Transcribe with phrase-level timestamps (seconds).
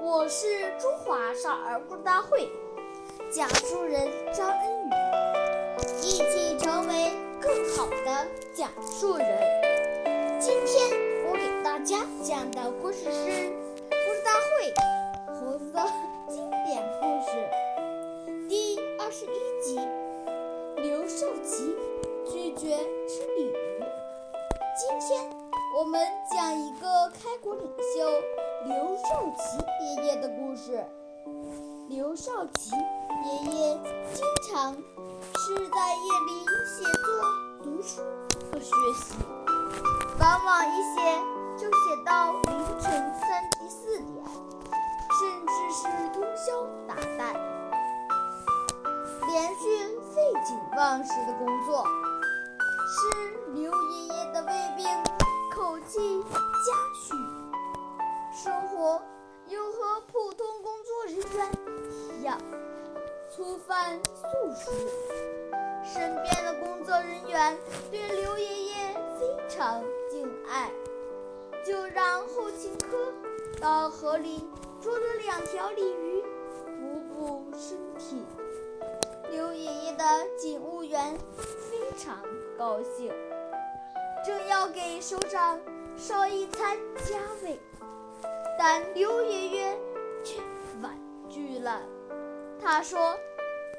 [0.00, 0.46] 我是
[0.78, 2.48] 中华少儿故事大会
[3.32, 4.90] 讲述人张恩宇，
[6.02, 10.40] 一起成为更好的讲述人。
[10.40, 10.88] 今天
[11.26, 13.10] 我给大家讲的故事是
[13.88, 14.72] 《故事大会》
[15.40, 15.84] 红色
[16.28, 17.30] 经典故事
[18.48, 19.80] 第二十一集：
[20.76, 21.74] 刘少奇
[22.30, 22.76] 拒绝
[23.08, 23.84] 吃鲤鱼。
[24.78, 25.28] 今天
[25.76, 26.00] 我们
[26.32, 28.08] 讲一个开国领袖。
[28.64, 29.64] 刘少奇
[30.68, 30.84] 事。
[31.88, 32.72] 刘少奇
[33.24, 33.80] 爷爷
[34.12, 36.30] 经常是在夜里
[36.66, 37.08] 写作、
[37.64, 38.02] 读书
[38.52, 39.14] 和学习，
[40.20, 41.00] 往往一写
[41.56, 42.84] 就写到凌晨
[43.18, 44.22] 三点、四点，
[45.18, 47.32] 甚至是通宵达旦，
[49.26, 51.82] 连续废寝忘食的工作，
[52.86, 54.86] 使刘爷爷的胃病
[55.50, 56.68] 口气加
[57.06, 57.16] 剧。
[58.30, 59.00] 生活
[59.48, 61.50] 又和普通工作人员
[61.90, 62.38] 一样，
[63.30, 64.70] 粗饭素食。
[65.84, 67.56] 身边的工作人员
[67.90, 68.74] 对刘爷爷
[69.18, 70.70] 非常敬爱，
[71.64, 73.10] 就让后勤科
[73.58, 74.46] 到河里
[74.82, 76.22] 捉了两条鲤鱼
[76.78, 78.22] 补补身体。
[79.30, 80.04] 刘爷爷的
[80.36, 82.22] 警务员非常
[82.58, 83.10] 高兴，
[84.22, 85.58] 正要给首长
[85.96, 87.58] 烧一餐家味。
[88.58, 89.78] 但刘爷爷
[90.24, 90.40] 却
[90.82, 90.92] 婉
[91.30, 91.80] 拒了。
[92.60, 93.16] 他说：“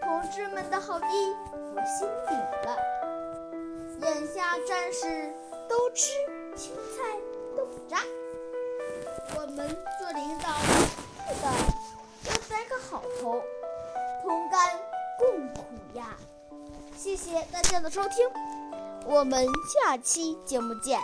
[0.01, 1.35] 同志们的好意，
[1.75, 2.77] 我心领了。
[4.01, 5.33] 眼下战士
[5.67, 6.13] 都吃
[6.55, 7.19] 青菜
[7.57, 7.97] 豆腐渣，
[9.35, 9.67] 我们
[9.99, 10.47] 做领导
[11.27, 11.43] 的
[12.25, 13.43] 要带个好头，
[14.23, 14.79] 同甘
[15.19, 16.15] 共苦呀！”
[16.95, 18.25] 谢谢大家的收听，
[19.05, 20.99] 我们下期节目见。